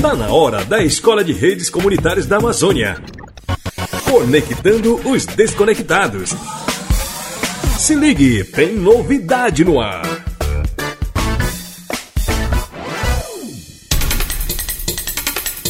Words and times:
Tá 0.00 0.14
na 0.14 0.32
hora 0.32 0.64
da 0.64 0.82
Escola 0.82 1.22
de 1.22 1.34
Redes 1.34 1.68
Comunitárias 1.68 2.24
da 2.24 2.38
Amazônia. 2.38 2.96
Conectando 4.10 4.96
os 5.06 5.26
desconectados. 5.26 6.34
Se 7.78 7.94
ligue, 7.94 8.42
tem 8.44 8.74
novidade 8.74 9.62
no 9.62 9.78
ar. 9.78 10.00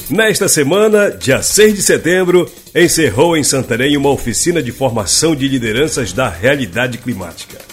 Nesta 0.09 0.49
semana, 0.49 1.11
dia 1.11 1.43
6 1.43 1.75
de 1.75 1.83
setembro, 1.83 2.49
encerrou 2.73 3.37
em 3.37 3.43
Santarém 3.43 3.97
uma 3.97 4.11
oficina 4.11 4.62
de 4.62 4.71
formação 4.71 5.35
de 5.35 5.49
lideranças 5.49 6.12
da 6.12 6.29
realidade 6.29 6.99
climática. 6.99 7.70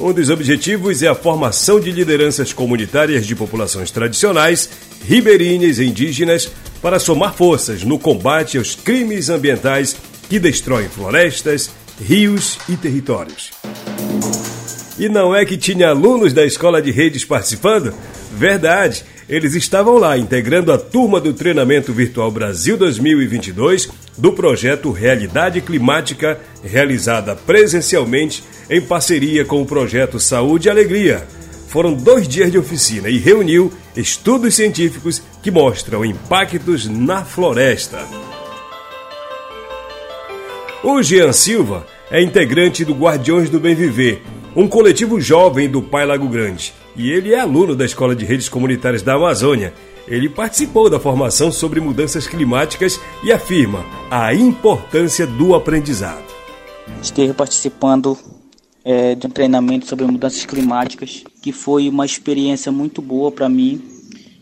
Um 0.00 0.14
dos 0.14 0.30
objetivos 0.30 1.02
é 1.02 1.08
a 1.08 1.14
formação 1.14 1.78
de 1.78 1.92
lideranças 1.92 2.54
comunitárias 2.54 3.26
de 3.26 3.36
populações 3.36 3.90
tradicionais, 3.90 4.70
ribeirinhas 5.06 5.78
e 5.78 5.84
indígenas 5.84 6.50
para 6.80 6.98
somar 6.98 7.34
forças 7.34 7.84
no 7.84 7.98
combate 7.98 8.56
aos 8.56 8.74
crimes 8.74 9.28
ambientais 9.28 9.94
que 10.26 10.38
destroem 10.38 10.88
florestas, 10.88 11.70
rios 12.02 12.58
e 12.66 12.76
territórios. 12.76 13.50
E 14.98 15.06
não 15.06 15.36
é 15.36 15.44
que 15.44 15.58
tinha 15.58 15.90
alunos 15.90 16.32
da 16.32 16.46
escola 16.46 16.80
de 16.80 16.90
redes 16.90 17.22
participando? 17.22 17.92
Verdade, 18.32 19.04
eles 19.28 19.54
estavam 19.54 19.98
lá 19.98 20.16
integrando 20.16 20.72
a 20.72 20.78
turma 20.78 21.20
do 21.20 21.34
treinamento 21.34 21.92
virtual 21.92 22.30
Brasil 22.30 22.74
2022 22.78 23.90
do 24.20 24.32
projeto 24.32 24.92
Realidade 24.92 25.62
Climática, 25.62 26.38
realizada 26.62 27.34
presencialmente 27.34 28.44
em 28.68 28.80
parceria 28.80 29.46
com 29.46 29.62
o 29.62 29.66
projeto 29.66 30.20
Saúde 30.20 30.68
e 30.68 30.70
Alegria. 30.70 31.26
Foram 31.68 31.94
dois 31.94 32.28
dias 32.28 32.52
de 32.52 32.58
oficina 32.58 33.08
e 33.08 33.16
reuniu 33.16 33.72
estudos 33.96 34.54
científicos 34.54 35.22
que 35.42 35.50
mostram 35.50 36.04
impactos 36.04 36.86
na 36.86 37.24
floresta. 37.24 38.06
O 40.84 41.02
Jean 41.02 41.32
Silva 41.32 41.86
é 42.10 42.22
integrante 42.22 42.84
do 42.84 42.92
Guardiões 42.92 43.48
do 43.48 43.58
Bem 43.58 43.74
Viver, 43.74 44.22
um 44.54 44.68
coletivo 44.68 45.18
jovem 45.20 45.68
do 45.68 45.80
Pai 45.80 46.04
Lago 46.04 46.28
Grande, 46.28 46.74
e 46.96 47.10
ele 47.10 47.32
é 47.32 47.40
aluno 47.40 47.74
da 47.76 47.84
Escola 47.84 48.14
de 48.14 48.24
Redes 48.24 48.48
Comunitárias 48.48 49.02
da 49.02 49.14
Amazônia. 49.14 49.72
Ele 50.08 50.28
participou 50.28 50.90
da 50.90 50.98
formação 50.98 51.52
sobre 51.52 51.80
mudanças 51.80 52.26
climáticas 52.26 53.00
e 53.22 53.32
afirma 53.32 53.84
a 54.10 54.34
importância 54.34 55.26
do 55.26 55.54
aprendizado. 55.54 56.24
Esteve 57.00 57.32
participando 57.32 58.18
é, 58.84 59.14
de 59.14 59.26
um 59.26 59.30
treinamento 59.30 59.86
sobre 59.86 60.04
mudanças 60.06 60.44
climáticas, 60.44 61.22
que 61.40 61.52
foi 61.52 61.88
uma 61.88 62.04
experiência 62.04 62.72
muito 62.72 63.00
boa 63.00 63.30
para 63.30 63.48
mim. 63.48 63.80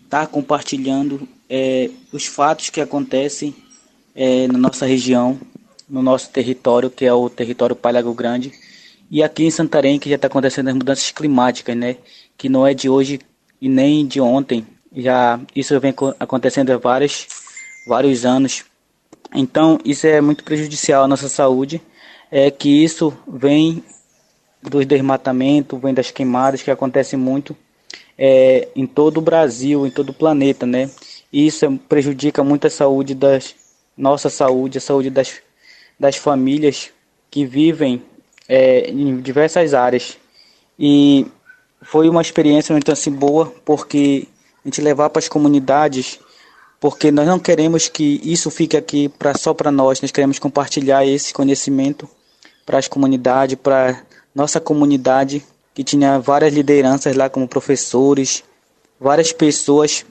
Estar 0.04 0.20
tá 0.20 0.26
compartilhando 0.26 1.28
é, 1.50 1.91
os 2.12 2.26
fatos 2.26 2.70
que 2.70 2.80
acontecem 2.80 3.54
é, 4.14 4.48
na 4.48 4.58
nossa 4.58 4.86
região, 4.86 5.38
no 5.88 6.02
nosso 6.02 6.30
território, 6.30 6.91
que 6.91 7.04
é 7.04 7.12
o 7.12 7.28
território 7.28 7.76
Palhago 7.76 8.12
Grande, 8.14 8.52
e 9.11 9.23
aqui 9.23 9.45
em 9.45 9.51
Santarém, 9.51 9.98
que 9.98 10.09
já 10.09 10.17
está 10.17 10.27
acontecendo 10.27 10.69
as 10.69 10.75
mudanças 10.75 11.11
climáticas, 11.11 11.77
né? 11.77 11.97
Que 12.37 12.48
não 12.48 12.67
é 12.67 12.75
de 12.75 12.89
hoje 12.89 13.20
e 13.61 13.69
nem 13.69 14.06
de 14.06 14.20
ontem. 14.20 14.67
Já 14.95 15.41
isso 15.55 15.78
vem 15.81 15.95
acontecendo 16.20 16.70
há 16.70 16.77
vários, 16.77 17.27
vários 17.87 18.25
anos. 18.25 18.65
Então, 19.34 19.78
isso 19.84 20.06
é 20.06 20.20
muito 20.20 20.45
prejudicial 20.45 21.05
à 21.05 21.09
nossa 21.09 21.28
saúde. 21.28 21.81
É 22.31 22.50
que 22.50 22.84
isso 22.84 23.17
vem 23.27 23.83
dos 24.62 24.84
desmatamentos, 24.84 25.81
vem 25.81 25.95
das 25.95 26.11
queimadas 26.11 26.62
que 26.62 26.70
acontecem 26.70 27.19
muito 27.19 27.56
é, 28.19 28.69
em 28.77 28.87
todo 28.87 29.19
o 29.19 29.22
Brasil, 29.22 29.87
em 29.87 29.91
todo 29.91 30.11
o 30.11 30.15
planeta, 30.15 30.67
né? 30.67 30.91
E 31.33 31.47
isso 31.47 31.78
prejudica 31.89 32.45
muito 32.45 32.67
a 32.67 32.70
saúde 32.70 33.15
das 33.15 33.55
nossa 33.97 34.31
saúde, 34.31 34.78
a 34.78 34.81
saúde 34.81 35.11
das, 35.11 35.41
das 35.98 36.17
famílias 36.17 36.91
que 37.31 37.45
vivem 37.45 38.03
é, 38.48 38.91
em 38.91 39.20
diversas 39.20 39.75
áreas. 39.75 40.16
E 40.78 41.26
foi 41.82 42.09
uma 42.09 42.22
experiência 42.22 42.72
muito 42.72 42.91
assim 42.91 43.10
boa, 43.10 43.53
porque 43.64 44.26
a 44.64 44.69
gente 44.69 44.81
levar 44.81 45.10
para 45.10 45.20
as 45.20 45.28
comunidades, 45.28 46.19
porque 46.81 47.10
nós 47.10 47.26
não 47.26 47.38
queremos 47.38 47.88
que 47.88 48.20
isso 48.25 48.50
fique 48.50 48.76
aqui 48.76 49.08
pra, 49.08 49.34
só 49.34 49.53
para 49.53 49.70
nós, 49.70 50.00
nós 50.00 50.10
queremos 50.10 50.38
compartilhar 50.38 51.04
esse 51.06 51.32
conhecimento 51.32 52.08
para 52.64 52.78
as 52.78 52.88
comunidades, 52.88 53.56
para 53.56 54.03
nossa 54.34 54.60
comunidade, 54.60 55.44
que 55.75 55.84
tinha 55.84 56.19
várias 56.19 56.53
lideranças 56.53 57.14
lá, 57.14 57.31
como 57.31 57.47
professores, 57.48 58.42
várias 59.00 59.32
pessoas 59.32 60.04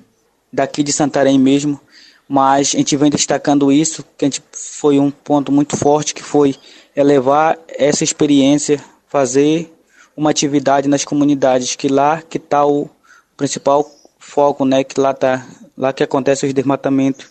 daqui 0.51 0.81
de 0.81 0.93
Santarém 0.93 1.37
mesmo, 1.37 1.79
mas 2.27 2.73
a 2.73 2.77
gente 2.77 2.95
vem 2.97 3.09
destacando 3.09 3.71
isso, 3.71 4.03
que 4.17 4.25
a 4.25 4.27
gente 4.27 4.41
foi 4.51 4.99
um 4.99 5.11
ponto 5.11 5.51
muito 5.51 5.77
forte, 5.77 6.13
que 6.13 6.23
foi 6.23 6.55
levar 7.03 7.57
essa 7.67 8.03
experiência, 8.03 8.83
fazer 9.07 9.71
uma 10.15 10.31
atividade 10.31 10.87
nas 10.87 11.05
comunidades, 11.05 11.75
que 11.75 11.87
lá 11.87 12.21
que 12.21 12.37
está 12.37 12.65
o 12.65 12.89
principal 13.35 13.85
foco, 14.17 14.65
né, 14.65 14.83
que 14.83 14.99
lá 14.99 15.13
tá 15.13 15.45
lá 15.77 15.93
que 15.93 16.03
acontece 16.03 16.45
os 16.45 16.53
desmatamentos. 16.53 17.27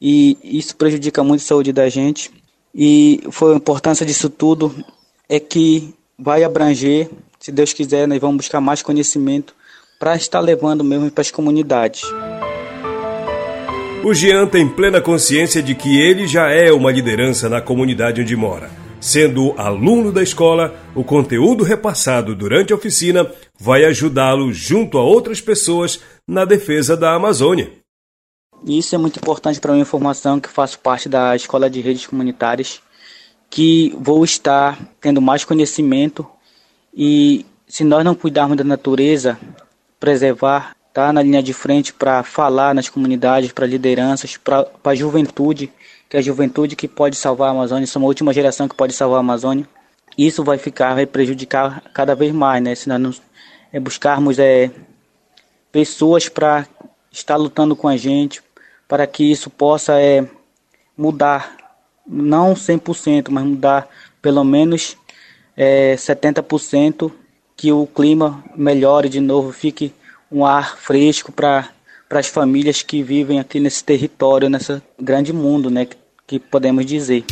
E 0.00 0.38
isso 0.42 0.74
prejudica 0.76 1.22
muito 1.22 1.42
a 1.42 1.44
saúde 1.44 1.72
da 1.72 1.88
gente. 1.88 2.30
E 2.74 3.22
foi 3.30 3.52
a 3.52 3.56
importância 3.56 4.04
disso 4.04 4.30
tudo 4.30 4.74
é 5.28 5.38
que 5.38 5.94
vai 6.18 6.42
abranger, 6.42 7.10
se 7.38 7.52
Deus 7.52 7.72
quiser, 7.72 8.08
nós 8.08 8.20
vamos 8.20 8.38
buscar 8.38 8.60
mais 8.60 8.82
conhecimento 8.82 9.54
para 9.98 10.16
estar 10.16 10.40
levando 10.40 10.82
mesmo 10.82 11.10
para 11.10 11.22
as 11.22 11.30
comunidades. 11.30 12.02
O 14.04 14.14
Jean 14.14 14.46
tem 14.46 14.68
plena 14.68 15.00
consciência 15.00 15.62
de 15.62 15.74
que 15.74 16.00
ele 16.00 16.26
já 16.26 16.50
é 16.50 16.70
uma 16.72 16.92
liderança 16.92 17.48
na 17.48 17.60
comunidade 17.60 18.20
onde 18.20 18.36
mora. 18.36 18.85
Sendo 19.00 19.52
aluno 19.58 20.10
da 20.10 20.22
escola, 20.22 20.74
o 20.94 21.04
conteúdo 21.04 21.62
repassado 21.62 22.34
durante 22.34 22.72
a 22.72 22.76
oficina 22.76 23.30
vai 23.58 23.84
ajudá-lo 23.84 24.52
junto 24.52 24.98
a 24.98 25.02
outras 25.02 25.40
pessoas 25.40 26.00
na 26.26 26.44
defesa 26.44 26.96
da 26.96 27.14
Amazônia. 27.14 27.70
Isso 28.66 28.94
é 28.94 28.98
muito 28.98 29.18
importante 29.18 29.60
para 29.60 29.72
a 29.72 29.74
minha 29.74 29.84
formação, 29.84 30.40
que 30.40 30.48
faço 30.48 30.78
parte 30.78 31.08
da 31.08 31.36
Escola 31.36 31.68
de 31.68 31.80
Redes 31.80 32.06
Comunitárias, 32.06 32.80
que 33.50 33.94
vou 34.00 34.24
estar 34.24 34.78
tendo 35.00 35.20
mais 35.20 35.44
conhecimento 35.44 36.26
e 36.94 37.44
se 37.68 37.84
nós 37.84 38.04
não 38.04 38.14
cuidarmos 38.14 38.56
da 38.56 38.64
natureza, 38.64 39.38
preservar 40.00 40.74
tá 40.96 41.12
na 41.12 41.22
linha 41.22 41.42
de 41.42 41.52
frente 41.52 41.92
para 41.92 42.22
falar 42.22 42.74
nas 42.74 42.88
comunidades, 42.88 43.52
para 43.52 43.66
lideranças, 43.66 44.38
para 44.38 44.66
a 44.82 44.94
juventude, 44.94 45.70
que 46.08 46.16
é 46.16 46.20
a 46.20 46.22
juventude 46.22 46.76
que 46.76 46.86
pode 46.86 47.16
salvar 47.16 47.48
a 47.48 47.50
Amazônia, 47.52 47.86
somos 47.86 48.06
a 48.06 48.08
última 48.08 48.32
geração 48.32 48.68
que 48.68 48.74
pode 48.74 48.92
salvar 48.92 49.18
a 49.18 49.20
Amazônia. 49.20 49.68
Isso 50.16 50.42
vai 50.44 50.58
ficar, 50.58 50.94
vai 50.94 51.06
prejudicar 51.06 51.82
cada 51.92 52.14
vez 52.14 52.32
mais, 52.32 52.62
né? 52.62 52.74
Se 52.74 52.88
nós 52.88 53.00
não 53.00 53.14
é, 53.72 53.80
buscarmos 53.80 54.38
é, 54.38 54.70
pessoas 55.70 56.28
para 56.28 56.66
estar 57.10 57.36
lutando 57.36 57.76
com 57.76 57.88
a 57.88 57.96
gente, 57.96 58.42
para 58.88 59.06
que 59.06 59.30
isso 59.30 59.50
possa 59.50 60.00
é, 60.00 60.26
mudar, 60.96 61.56
não 62.06 62.54
100%, 62.54 63.28
mas 63.30 63.44
mudar 63.44 63.88
pelo 64.22 64.44
menos 64.44 64.96
é, 65.56 65.94
70%, 65.96 67.12
que 67.56 67.72
o 67.72 67.86
clima 67.86 68.44
melhore 68.54 69.08
de 69.08 69.20
novo, 69.20 69.52
fique 69.52 69.92
um 70.30 70.44
ar 70.44 70.76
fresco 70.76 71.32
para 71.32 71.70
para 72.08 72.20
as 72.20 72.26
famílias 72.26 72.82
que 72.82 73.02
vivem 73.02 73.40
aqui 73.40 73.60
nesse 73.60 73.82
território, 73.82 74.48
nesse 74.48 74.80
grande 75.00 75.32
mundo, 75.32 75.70
né, 75.70 75.84
que, 75.84 75.96
que 76.26 76.38
podemos 76.38 76.84
dizer. 76.86 77.24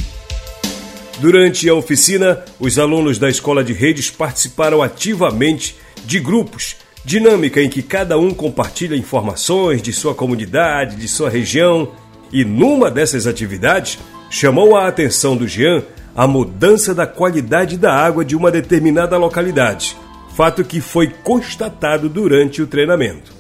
Durante 1.19 1.69
a 1.69 1.75
oficina, 1.75 2.45
os 2.59 2.79
alunos 2.79 3.19
da 3.19 3.29
escola 3.29 3.63
de 3.63 3.73
redes 3.73 4.11
participaram 4.11 4.83
ativamente 4.83 5.77
de 6.05 6.19
grupos, 6.19 6.77
dinâmica 7.05 7.63
em 7.63 7.69
que 7.69 7.83
cada 7.83 8.19
um 8.19 8.35
compartilha 8.35 8.97
informações 8.97 9.81
de 9.81 9.93
sua 9.93 10.15
comunidade, 10.15 10.97
de 10.97 11.07
sua 11.07 11.31
região, 11.31 11.93
e 12.33 12.45
numa 12.45 12.91
dessas 12.91 13.27
atividades 13.27 13.99
chamou 14.29 14.77
a 14.77 14.89
atenção 14.89 15.37
do 15.37 15.47
Jean 15.47 15.85
a 16.17 16.27
mudança 16.27 16.95
da 16.95 17.07
qualidade 17.07 17.77
da 17.77 17.95
água 17.95 18.25
de 18.25 18.35
uma 18.35 18.51
determinada 18.51 19.17
localidade 19.17 19.97
fato 20.35 20.65
que 20.65 20.81
foi 20.81 21.09
constatado 21.09 22.09
durante 22.09 22.61
o 22.61 22.67
treinamento. 22.67 23.33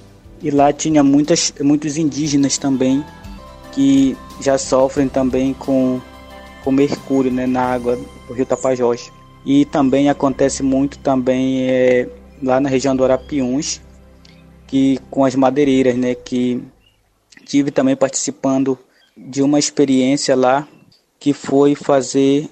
E 0.43 0.51
lá 0.51 0.73
tinha 0.73 1.03
muitas, 1.03 1.53
muitos 1.61 1.97
indígenas 1.97 2.59
também 2.59 3.05
que 3.73 4.17
já 4.41 4.57
sofrem 4.57 5.09
também 5.09 5.53
com, 5.55 6.01
com 6.63 6.71
mercúrio 6.71 7.33
né, 7.33 7.47
na 7.47 7.63
água 7.63 7.99
do 8.29 8.35
rio 8.35 8.47
Tapajós. 8.47 9.11
E 9.45 9.65
também 9.65 10.09
acontece 10.09 10.63
muito 10.63 10.99
também 10.99 11.69
é, 11.69 12.09
lá 12.43 12.61
na 12.61 12.69
região 12.69 12.95
do 12.95 13.05
Arapiuns, 13.05 13.81
que 14.67 14.99
com 15.11 15.25
as 15.25 15.35
madeireiras, 15.35 15.97
né, 15.97 16.15
que 16.15 16.63
tive 17.45 17.71
também 17.71 17.97
participando 17.97 18.79
de 19.17 19.43
uma 19.43 19.59
experiência 19.59 20.35
lá 20.35 20.67
que 21.19 21.33
foi 21.33 21.75
fazer 21.75 22.49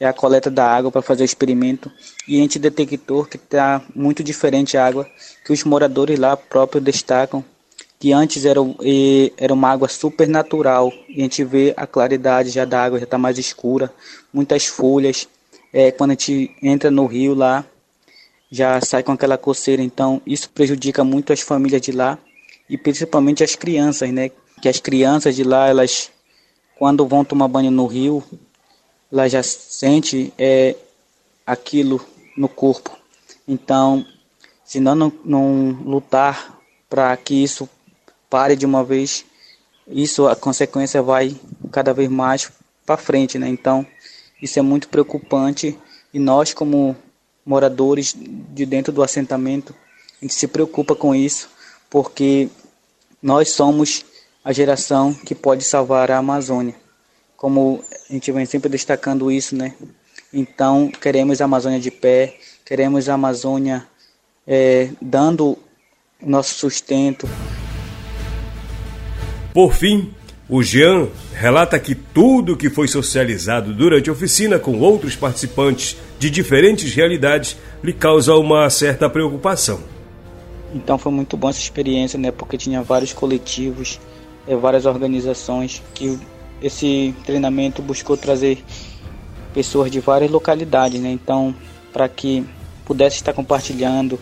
é 0.00 0.06
a 0.06 0.12
coleta 0.12 0.50
da 0.50 0.66
água 0.66 0.90
para 0.90 1.02
fazer 1.02 1.22
o 1.22 1.24
experimento 1.24 1.92
e 2.26 2.40
ente 2.40 2.58
detector 2.58 3.28
que 3.28 3.36
está 3.36 3.82
muito 3.94 4.24
diferente 4.24 4.76
a 4.76 4.86
água 4.86 5.06
que 5.44 5.52
os 5.52 5.62
moradores 5.62 6.18
lá 6.18 6.36
próprios 6.36 6.82
destacam 6.82 7.44
que 8.00 8.14
antes 8.14 8.46
era, 8.46 8.60
era 9.36 9.52
uma 9.52 9.68
água 9.68 9.86
super 9.86 10.26
natural 10.26 10.90
e 11.06 11.20
a 11.20 11.22
gente 11.22 11.44
vê 11.44 11.74
a 11.76 11.86
claridade 11.86 12.48
já 12.48 12.64
da 12.64 12.82
água 12.82 12.98
já 12.98 13.04
está 13.04 13.18
mais 13.18 13.36
escura, 13.36 13.92
muitas 14.32 14.66
folhas. 14.66 15.28
É, 15.70 15.92
quando 15.92 16.12
a 16.12 16.14
gente 16.14 16.50
entra 16.62 16.90
no 16.90 17.04
rio 17.04 17.34
lá, 17.34 17.62
já 18.50 18.80
sai 18.80 19.02
com 19.02 19.12
aquela 19.12 19.36
coceira, 19.36 19.82
então 19.82 20.20
isso 20.26 20.48
prejudica 20.48 21.04
muito 21.04 21.30
as 21.30 21.42
famílias 21.42 21.82
de 21.82 21.92
lá 21.92 22.18
e 22.70 22.78
principalmente 22.78 23.44
as 23.44 23.54
crianças, 23.54 24.10
né? 24.10 24.30
Que 24.62 24.68
as 24.70 24.80
crianças 24.80 25.36
de 25.36 25.44
lá, 25.44 25.68
elas 25.68 26.10
quando 26.78 27.06
vão 27.06 27.22
tomar 27.22 27.48
banho 27.48 27.70
no 27.70 27.86
rio, 27.86 28.24
elas 29.12 29.32
já 29.32 29.42
sente 29.42 30.32
é, 30.38 30.76
aquilo 31.46 32.00
no 32.36 32.48
corpo. 32.48 32.96
Então, 33.46 34.06
se 34.64 34.78
não, 34.78 34.94
não, 34.94 35.12
não 35.24 35.70
lutar 35.84 36.58
para 36.88 37.16
que 37.16 37.42
isso 37.42 37.68
pare 38.28 38.54
de 38.54 38.64
uma 38.64 38.84
vez, 38.84 39.24
isso 39.88 40.28
a 40.28 40.36
consequência 40.36 41.02
vai 41.02 41.34
cada 41.72 41.92
vez 41.92 42.08
mais 42.08 42.52
para 42.86 42.96
frente, 42.96 43.38
né? 43.38 43.48
Então, 43.48 43.84
isso 44.40 44.58
é 44.58 44.62
muito 44.62 44.88
preocupante 44.88 45.76
e 46.14 46.18
nós 46.18 46.54
como 46.54 46.96
moradores 47.44 48.14
de 48.16 48.64
dentro 48.64 48.92
do 48.92 49.02
assentamento, 49.02 49.74
a 50.20 50.24
gente 50.24 50.34
se 50.34 50.46
preocupa 50.46 50.94
com 50.94 51.14
isso, 51.14 51.48
porque 51.88 52.48
nós 53.22 53.50
somos 53.50 54.04
a 54.44 54.52
geração 54.52 55.12
que 55.12 55.34
pode 55.34 55.64
salvar 55.64 56.10
a 56.10 56.18
Amazônia. 56.18 56.74
Como 57.40 57.82
a 57.90 58.12
gente 58.12 58.30
vem 58.32 58.44
sempre 58.44 58.68
destacando 58.68 59.32
isso, 59.32 59.56
né? 59.56 59.72
Então, 60.30 60.90
queremos 61.00 61.40
a 61.40 61.46
Amazônia 61.46 61.80
de 61.80 61.90
pé, 61.90 62.36
queremos 62.66 63.08
a 63.08 63.14
Amazônia 63.14 63.86
é, 64.46 64.90
dando 65.00 65.56
nosso 66.20 66.54
sustento. 66.54 67.26
Por 69.54 69.72
fim, 69.72 70.12
o 70.50 70.62
Jean 70.62 71.08
relata 71.32 71.80
que 71.80 71.94
tudo 71.94 72.58
que 72.58 72.68
foi 72.68 72.86
socializado 72.86 73.72
durante 73.72 74.10
a 74.10 74.12
oficina 74.12 74.58
com 74.58 74.78
outros 74.78 75.16
participantes 75.16 75.96
de 76.18 76.28
diferentes 76.28 76.94
realidades 76.94 77.56
lhe 77.82 77.94
causa 77.94 78.34
uma 78.34 78.68
certa 78.68 79.08
preocupação. 79.08 79.80
Então 80.74 80.98
foi 80.98 81.10
muito 81.10 81.38
bom 81.38 81.48
essa 81.48 81.58
experiência, 81.58 82.18
né? 82.18 82.30
Porque 82.30 82.58
tinha 82.58 82.82
vários 82.82 83.14
coletivos, 83.14 83.98
é, 84.46 84.54
várias 84.54 84.84
organizações 84.84 85.82
que 85.94 86.18
esse 86.62 87.14
treinamento 87.24 87.82
buscou 87.82 88.16
trazer 88.16 88.62
pessoas 89.52 89.90
de 89.90 90.00
várias 90.00 90.30
localidades, 90.30 91.00
né? 91.00 91.10
Então, 91.10 91.54
para 91.92 92.08
que 92.08 92.44
pudesse 92.84 93.16
estar 93.16 93.32
compartilhando 93.32 94.18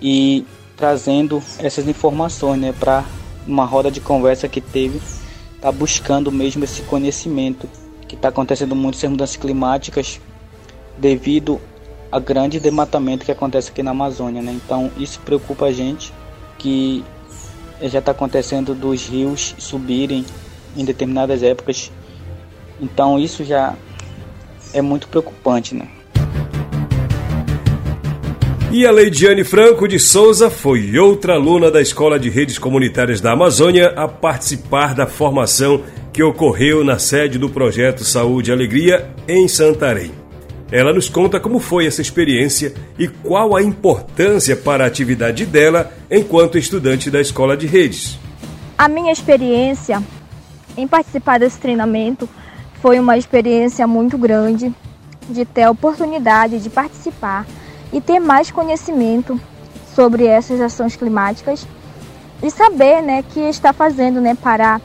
e 0.00 0.44
trazendo 0.76 1.42
essas 1.58 1.86
informações, 1.86 2.60
né? 2.60 2.74
Para 2.78 3.04
uma 3.46 3.64
roda 3.64 3.90
de 3.90 4.00
conversa 4.00 4.48
que 4.48 4.60
teve, 4.60 5.00
tá 5.60 5.70
buscando 5.70 6.30
mesmo 6.32 6.64
esse 6.64 6.82
conhecimento 6.82 7.68
que 8.08 8.14
está 8.14 8.28
acontecendo 8.28 8.74
muito 8.74 8.96
sem 8.96 9.08
mudanças 9.08 9.36
climáticas 9.36 10.20
devido 10.98 11.60
ao 12.10 12.20
grande 12.20 12.60
desmatamento 12.60 13.24
que 13.24 13.32
acontece 13.32 13.70
aqui 13.70 13.82
na 13.82 13.92
Amazônia, 13.92 14.42
né? 14.42 14.52
Então 14.52 14.90
isso 14.96 15.20
preocupa 15.20 15.66
a 15.66 15.72
gente 15.72 16.12
que 16.58 17.04
já 17.80 17.98
está 17.98 18.12
acontecendo 18.12 18.74
dos 18.74 19.06
rios 19.08 19.54
subirem 19.58 20.24
em 20.76 20.84
determinadas 20.84 21.42
épocas. 21.42 21.90
Então 22.80 23.18
isso 23.18 23.44
já 23.44 23.74
é 24.72 24.80
muito 24.80 25.08
preocupante, 25.08 25.74
né? 25.74 25.88
E 28.70 28.86
a 28.86 28.90
Leidiane 28.90 29.44
Franco 29.44 29.86
de 29.86 29.98
Souza 29.98 30.48
foi 30.48 30.98
outra 30.98 31.34
aluna 31.34 31.70
da 31.70 31.82
Escola 31.82 32.18
de 32.18 32.30
Redes 32.30 32.58
Comunitárias 32.58 33.20
da 33.20 33.32
Amazônia 33.32 33.88
a 33.94 34.08
participar 34.08 34.94
da 34.94 35.06
formação 35.06 35.82
que 36.10 36.22
ocorreu 36.22 36.82
na 36.82 36.98
sede 36.98 37.38
do 37.38 37.50
projeto 37.50 38.02
Saúde 38.02 38.50
e 38.50 38.54
Alegria 38.54 39.10
em 39.28 39.46
Santarém. 39.46 40.10
Ela 40.70 40.90
nos 40.90 41.06
conta 41.06 41.38
como 41.38 41.58
foi 41.58 41.84
essa 41.86 42.00
experiência 42.00 42.72
e 42.98 43.06
qual 43.06 43.54
a 43.54 43.62
importância 43.62 44.56
para 44.56 44.84
a 44.84 44.86
atividade 44.86 45.44
dela 45.44 45.92
enquanto 46.10 46.56
estudante 46.56 47.10
da 47.10 47.20
escola 47.20 47.54
de 47.54 47.66
redes. 47.66 48.18
A 48.78 48.88
minha 48.88 49.12
experiência 49.12 50.02
em 50.76 50.86
participar 50.86 51.38
desse 51.38 51.58
treinamento 51.58 52.28
foi 52.80 52.98
uma 52.98 53.16
experiência 53.16 53.86
muito 53.86 54.18
grande 54.18 54.74
de 55.28 55.44
ter 55.44 55.64
a 55.64 55.70
oportunidade 55.70 56.58
de 56.58 56.68
participar 56.68 57.46
e 57.92 58.00
ter 58.00 58.18
mais 58.18 58.50
conhecimento 58.50 59.40
sobre 59.94 60.26
essas 60.26 60.60
ações 60.60 60.96
climáticas 60.96 61.66
e 62.42 62.50
saber 62.50 63.02
né, 63.02 63.22
que 63.22 63.40
está 63.40 63.72
fazendo 63.72 64.20
né, 64.20 64.34
para 64.34 64.80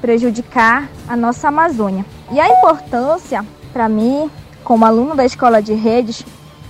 prejudicar 0.00 0.88
a 1.08 1.16
nossa 1.16 1.48
Amazônia. 1.48 2.04
E 2.30 2.38
a 2.38 2.48
importância 2.48 3.44
para 3.72 3.88
mim 3.88 4.30
como 4.66 4.84
aluno 4.84 5.14
da 5.14 5.24
escola 5.24 5.62
de 5.62 5.74
redes, 5.74 6.24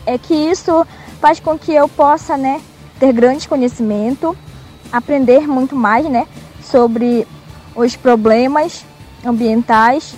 é 0.04 0.18
que 0.18 0.34
isso 0.34 0.86
faz 1.18 1.40
com 1.40 1.58
que 1.58 1.72
eu 1.72 1.88
possa, 1.88 2.36
né, 2.36 2.60
ter 3.00 3.10
grande 3.10 3.48
conhecimento, 3.48 4.36
aprender 4.92 5.48
muito 5.48 5.74
mais, 5.74 6.04
né, 6.04 6.26
sobre 6.62 7.26
os 7.76 7.94
problemas 7.94 8.84
ambientais 9.24 10.14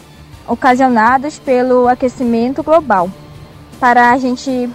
ocasionados 0.46 1.38
pelo 1.38 1.88
aquecimento 1.88 2.62
global, 2.62 3.10
para 3.78 4.12
a 4.12 4.18
gente 4.18 4.70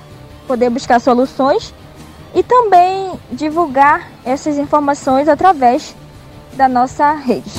poder 0.48 0.70
buscar 0.70 1.00
soluções 1.00 1.74
e 2.36 2.44
também 2.44 3.14
divulgar 3.32 4.12
essas 4.24 4.58
informações 4.58 5.28
através 5.28 5.96
da 6.54 6.68
nossa 6.68 7.14
rede. 7.14 7.52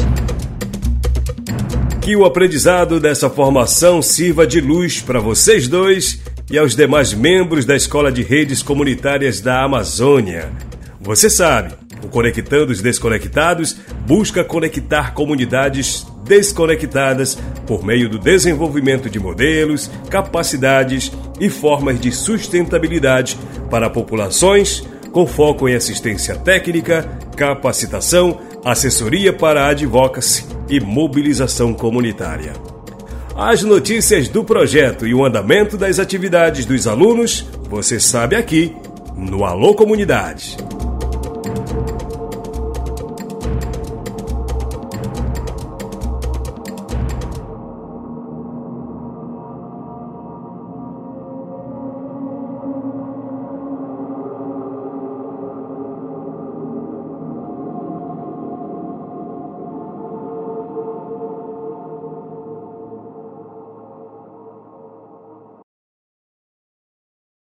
Que 2.00 2.14
o 2.14 2.24
aprendizado 2.24 3.00
dessa 3.00 3.30
formação 3.30 4.02
sirva 4.02 4.46
de 4.46 4.60
luz 4.60 5.00
para 5.00 5.20
vocês 5.20 5.66
dois 5.66 6.20
e 6.50 6.58
aos 6.58 6.76
demais 6.76 7.14
membros 7.14 7.64
da 7.64 7.74
Escola 7.74 8.12
de 8.12 8.22
Redes 8.22 8.62
Comunitárias 8.62 9.40
da 9.40 9.64
Amazônia. 9.64 10.52
Você 11.00 11.30
sabe, 11.30 11.74
Conectando 12.14 12.70
os 12.70 12.80
Desconectados 12.80 13.76
busca 14.06 14.44
conectar 14.44 15.14
comunidades 15.14 16.06
desconectadas 16.24 17.36
por 17.66 17.84
meio 17.84 18.08
do 18.08 18.20
desenvolvimento 18.20 19.10
de 19.10 19.18
modelos, 19.18 19.90
capacidades 20.08 21.10
e 21.40 21.50
formas 21.50 21.98
de 21.98 22.12
sustentabilidade 22.12 23.36
para 23.68 23.90
populações 23.90 24.84
com 25.10 25.26
foco 25.26 25.68
em 25.68 25.74
assistência 25.74 26.36
técnica, 26.36 27.02
capacitação, 27.36 28.40
assessoria 28.64 29.32
para 29.32 29.66
advocacy 29.66 30.46
e 30.68 30.78
mobilização 30.78 31.74
comunitária. 31.74 32.52
As 33.34 33.64
notícias 33.64 34.28
do 34.28 34.44
projeto 34.44 35.04
e 35.04 35.12
o 35.12 35.24
andamento 35.24 35.76
das 35.76 35.98
atividades 35.98 36.64
dos 36.64 36.86
alunos 36.86 37.44
você 37.68 37.98
sabe 37.98 38.36
aqui 38.36 38.72
no 39.16 39.44
Alô 39.44 39.74
Comunidade. 39.74 40.56